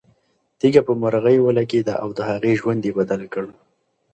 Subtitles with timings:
[0.59, 3.45] تیږه په مرغۍ ولګېده او د هغې ژوند یې بدل کړ.